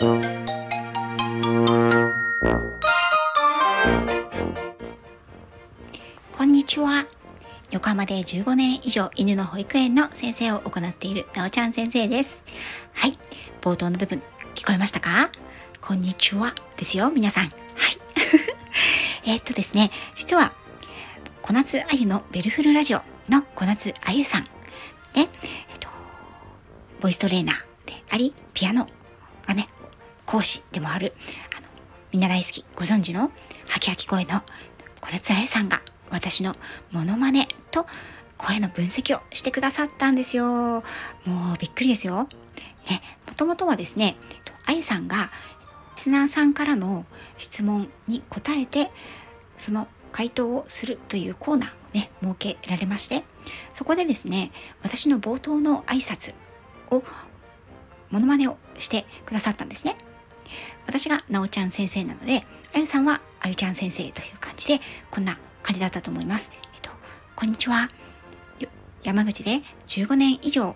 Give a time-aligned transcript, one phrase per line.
[0.00, 0.04] こ
[6.44, 7.04] んにちは。
[7.72, 12.44] 横浜で15年以上犬の保育園の先生を行っているなおちゃん先生です。
[12.92, 13.18] はい。
[13.60, 14.22] 冒頭の部分
[14.54, 15.32] 聞こえましたか？
[15.80, 17.46] こんにちはですよ、皆さん。
[17.46, 17.54] はい。
[19.26, 20.52] えっとですね、実は、
[21.42, 24.50] 小夏あゆのベルフルラジオの小夏あゆさんで、
[25.16, 25.28] えっ
[25.80, 25.88] と、
[27.00, 28.86] ボイストレーナーであり、ピアノ、
[30.28, 31.14] 講師でもある、
[31.56, 31.66] あの、
[32.12, 33.32] みんな大好き、ご存知の、
[33.66, 34.42] ハキハキ声の
[35.00, 35.80] 小夏あゆさんが、
[36.10, 36.54] 私の
[36.90, 37.86] モノマネと
[38.36, 40.44] 声の分析をしてくださったんですよ。
[41.24, 42.28] もうびっくりですよ。
[42.90, 44.16] ね、もともとはですね、
[44.66, 45.30] あゆさんが、
[45.96, 47.06] リスナーさんからの
[47.38, 48.90] 質問に答えて、
[49.56, 53.24] その回答をするというコーナーをね、設けられまして、
[53.72, 54.52] そこでですね、
[54.82, 56.34] 私の冒頭の挨拶
[56.90, 57.02] を、
[58.10, 59.96] モノマネをしてくださったんですね。
[60.86, 62.44] 私がなおちゃん先生なので、
[62.74, 66.50] あゆさんはあゆちゃん先生という感じで、こんな感じだったと思います。
[66.74, 66.90] えっと、
[67.36, 67.90] こんにちは。
[69.02, 70.74] 山口で15年以上、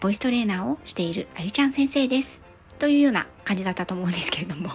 [0.00, 2.42] ボイストレーナーをしているあゆちゃん先生です。
[2.78, 4.72] というような感じだったと思うんですけれども。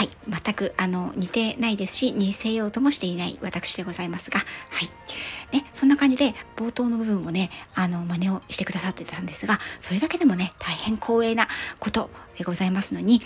[0.00, 0.10] はい。
[0.26, 4.44] 全く、あの、似てないですし、似せようともしていない私でございますが、は
[5.52, 5.54] い。
[5.54, 11.48] ね、そんな感じで、冒頭の部分をね、あの、真似をしてくださってたんですが、それだけでもね、大変光栄な
[11.80, 13.20] ことでございますのに、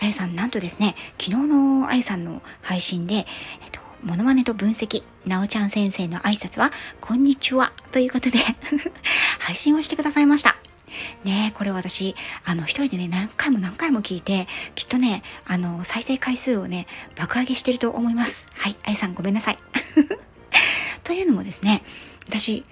[0.00, 3.24] あゆさん、なんとですね、昨日のあゆさんの配信で、えっ
[3.72, 8.38] と、モノマネと分析、なおちゃん先生の挨拶は、こんにちは、ということで
[9.40, 10.61] 配信をしてくださいました。
[11.24, 12.14] ねこれ私、
[12.44, 16.86] あの、一人でね、何回も何回も聞いて、きっとね、あの、再生回数をね、
[17.16, 18.46] 爆上げしてると思います。
[18.54, 19.56] はい、あゆさんごめんなさい。
[21.04, 21.82] というのもですね、
[22.28, 22.64] 私、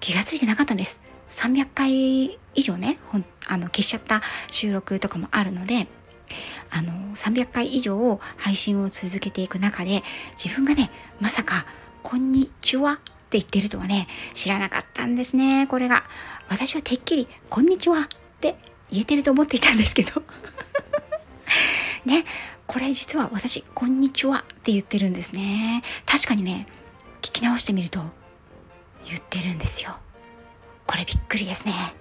[0.00, 1.02] 気がついてなかったんです。
[1.30, 5.86] 300回以上ね、ほんあの消しちゃった収録とかもあるので、
[6.70, 10.02] あの、300回以上配信を続けていく中で、
[10.42, 11.66] 自分がね、まさか、
[12.02, 13.00] こんにちは
[13.32, 16.04] 言ってるとはね、知らなかったんですね、これが。
[16.48, 18.08] 私はてっきり、こんにちはっ
[18.40, 18.56] て
[18.90, 20.22] 言えてると思っていたんですけど。
[22.06, 22.24] ね、
[22.66, 25.82] これ実は私、こんにちはって言ってるんですね。
[26.06, 26.66] 確かにね、
[27.20, 28.00] 聞き直してみると、
[29.06, 29.98] 言ってるんですよ。
[30.86, 31.94] これびっくりですね。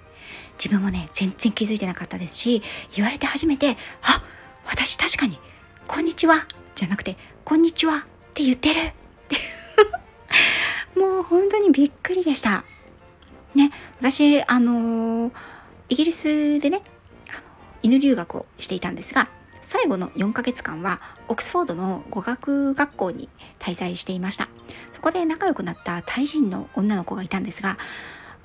[0.58, 2.62] 自分もね、全然気づいてなかったですし、
[2.96, 4.24] 言われて初めて、あ、
[4.66, 5.40] 私確かに、
[5.88, 8.02] こんにちは、じゃなくて、こんにちはっ
[8.34, 8.94] て言ってる。
[11.30, 12.64] 本当にびっくりでした。
[13.54, 15.32] ね、私、あのー、
[15.90, 16.82] イギリスでね、
[17.84, 19.30] 犬留学をしていたんですが、
[19.68, 23.28] 最後の4ヶ月間は、オックスフォードの語学学校に
[23.60, 24.48] 滞在していました。
[24.94, 27.78] そこで仲良くなったタイ人の女の子がいたんですが、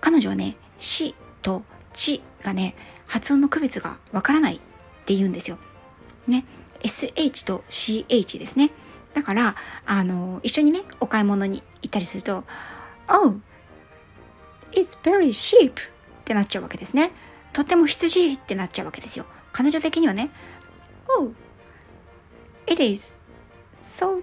[0.00, 1.62] 彼女はね、死と
[1.94, 2.74] ちがね、
[3.06, 4.58] 発音の区別がわからないっ
[5.04, 5.58] て言うんですよ。
[6.26, 6.44] ね。
[6.80, 8.70] SH と CH ですね。
[9.14, 9.56] だから、
[9.86, 12.44] あの、一緒にね、お買い物に行ったりすると、
[13.08, 13.34] Oh,
[14.72, 15.74] it's very sheep っ
[16.24, 17.12] てなっちゃうわけですね。
[17.52, 19.26] とっても羊ってなっちゃうわけですよ。
[19.52, 20.30] 彼女的にはね、
[21.18, 21.32] Oh,
[22.66, 23.14] it is
[23.82, 24.22] so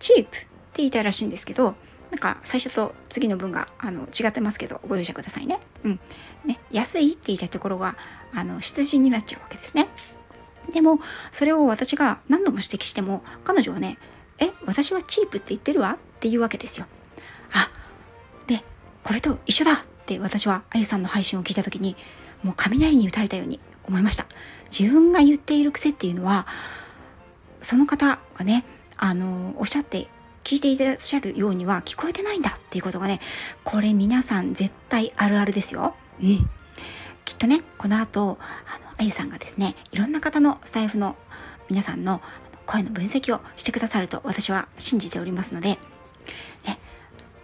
[0.00, 0.38] cheap って
[0.78, 1.76] 言いたいらしいんですけど、
[2.10, 5.60] なんか最初と次の文があの違ってますけどご容赦くださいね。
[5.84, 6.00] うん。
[6.44, 7.96] ね、安いって言いたいところが
[8.32, 9.88] あの羊になっちゃうわけですね。
[10.74, 11.00] でも
[11.32, 13.96] それを私が何度も指摘しても彼女はね、
[14.38, 15.92] え、私はチープって言ってるわ？
[15.92, 16.86] っていうわけですよ。
[17.52, 17.70] あ、
[18.46, 18.62] で、
[19.02, 21.96] これと一緒だって私はあゆさんの配信を聞いた時に
[22.42, 24.26] もう雷に打たれたように思いました。
[24.76, 26.46] 自分が言っている癖っていうのは
[27.62, 28.64] その方がね、
[28.96, 30.08] あの、おっしゃって
[30.42, 33.20] 聞いていらっしゃるようには聞こえてないんだっていうことがね、
[33.64, 35.94] これ皆さん絶対あるあるですよ。
[36.20, 36.50] うん。
[37.24, 41.16] きっとね、この後、あの、あゆさんがですね、いろんな方のスタイフの
[41.68, 42.20] 皆さんの
[42.66, 45.78] 声の分析をしてくださると私は信じておりますので、
[46.64, 46.78] ね、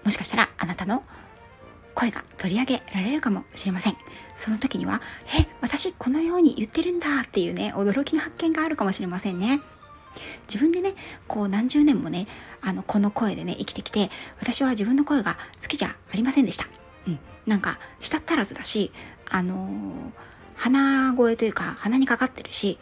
[0.04, 1.02] もしかしたらあなたの
[1.94, 3.96] 声が取り上げられるかもしれません。
[4.36, 5.02] その時には、
[5.38, 9.60] え、私このように言ってるんだっていうね、驚きの発見があるかもしれませんね。
[10.48, 10.94] 自分でね、
[11.28, 12.26] こう何十年もね、
[12.62, 14.10] あの、この声でね、生きてきて、
[14.40, 16.66] 私は自分の声が好きじゃありませんでした。
[17.06, 17.18] うん。
[17.46, 18.92] なんか、舌足らずだし、
[19.28, 20.10] あのー、
[20.60, 22.78] 鼻声というか、鼻にかかってるし、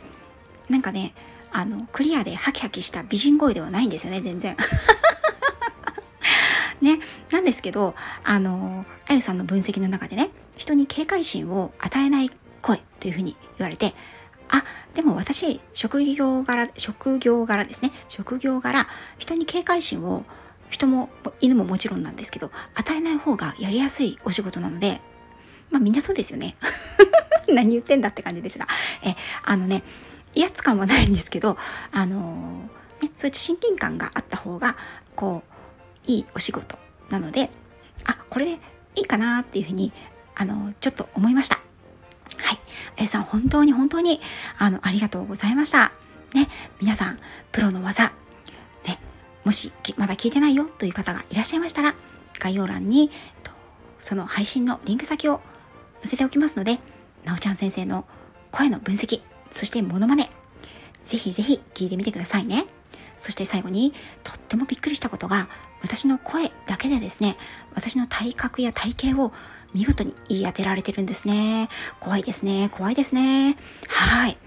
[0.68, 1.14] なんかね、
[1.52, 4.56] あの、クリアでハキハキした美人声ではないんですよね、全然。
[6.82, 6.98] ね、
[7.30, 7.94] なんですけど、
[8.24, 12.32] あの、あゆさんの分析の中でね、人に警戒心を与えない
[12.62, 13.94] 声というふうに言われて、
[14.48, 14.64] あ、
[14.94, 17.92] でも私、職業柄、職業柄ですね。
[18.08, 18.88] 職業柄、
[19.18, 20.24] 人に警戒心を、
[20.68, 21.10] 人も、
[21.40, 25.00] 犬ももちろんなんですけど、与えない方がやりやすいお仕事なので、
[25.70, 26.56] まあみんなそうですよね。
[27.52, 28.68] 何言ってんだって感じですが、
[29.02, 29.82] え、あのね、
[30.34, 31.56] 威圧感はないんですけど、
[31.92, 34.76] あのー、ね、そういった親近感があった方が、
[35.16, 35.42] こ
[36.06, 36.78] う、いいお仕事
[37.10, 37.50] なので、
[38.04, 38.58] あ、これで
[38.94, 39.92] いいかなっていうふうに、
[40.34, 41.56] あのー、ちょっと思いました。
[42.36, 42.58] はい。
[42.98, 44.20] あゆさん、本当に本当に、
[44.58, 45.92] あの、ありがとうございました。
[46.34, 46.48] ね、
[46.80, 47.18] 皆さん、
[47.52, 48.12] プロの技、
[48.84, 49.00] ね、
[49.44, 51.94] もしまだ聞いてないよという方がいらっしゃいましたら、
[52.38, 53.10] 概要欄に、
[54.00, 55.40] その配信のリンク先を
[56.02, 56.78] 載せておきますので、
[57.28, 58.06] なおちゃん先生の
[58.50, 59.20] 声の分析、
[59.50, 60.30] そしてモノマネ、
[61.04, 62.64] ぜひぜひ聞いてみてくださいね。
[63.18, 63.92] そして最後に、
[64.24, 65.46] とってもびっくりしたことが、
[65.82, 67.36] 私の声だけでですね、
[67.74, 69.32] 私の体格や体型を
[69.74, 71.68] 見事に言い当てられてるんですね。
[72.00, 72.70] 怖いですね。
[72.72, 73.58] 怖いですね。
[73.88, 74.38] はい。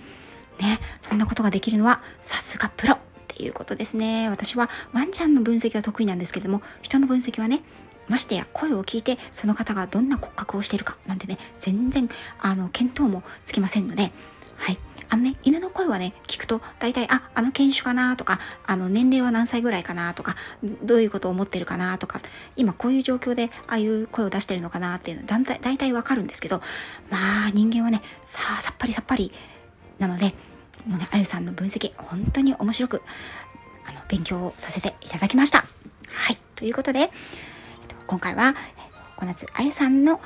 [0.60, 2.98] ね、そんなことができるのはさすがプロっ
[3.28, 4.28] ていうことですね。
[4.30, 7.62] 私はワンちゃんの分析は得意なんですけども、人の分析はね、
[8.12, 12.10] ましてや声を聞いてその方がどんな骨格をしているかなんてね、全然
[12.40, 14.12] あの見当もつきませんので、
[14.58, 14.78] はい。
[15.10, 20.38] あのね、犬の声はね、聞くと大体、あ、あの犬種かなとか、あの年齢は何歳ぐらいかなとか、
[20.84, 22.22] どういうことを思ってるかなとか、
[22.56, 26.62] 今こういう状況でああいう声を出してるのかなっていうのだ大体大体わかるんですけど、
[27.10, 29.34] まあ人間はね、さあさっぱりさっぱり
[30.00, 30.34] なので、
[30.86, 33.02] もうね、あゆさんの分析、本当に面白く、
[33.86, 35.66] あの、勉強をさせていただきました。
[36.08, 36.38] はい。
[36.56, 37.12] ということで、
[38.12, 38.54] 今回は、えっ
[38.92, 40.20] と、小夏あゆさんの、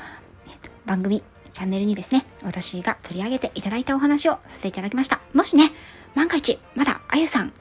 [0.88, 1.22] 番組、
[1.54, 5.22] チャンネルにですね、私が取り上げていただいたお話をさせていただきました。
[5.36, 5.72] もしね、
[6.16, 7.54] 万が一、まだあゆさん、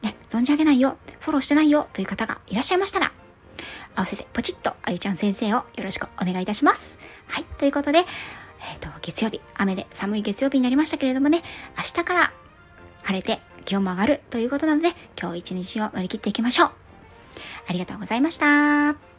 [0.00, 3.12] ね、存じ上げないよ、フォローしてないよという方がいらっしゃいましたら、
[3.96, 6.98] 合わせてポチッとあゆちゃん先生をよろしくお願いいたします。
[7.26, 7.44] はい。
[7.58, 11.42] ということで、えっ、ー、と、月曜日、雨で寒い月曜日になりましたけれどもね、
[11.76, 12.32] 明日から
[13.02, 16.70] 晴れて気温も上がるということなので、今日一日を乗り切っていきましょう。
[17.68, 19.09] ありがとうございました。